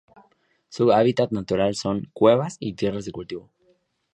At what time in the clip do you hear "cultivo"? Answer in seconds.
3.11-3.51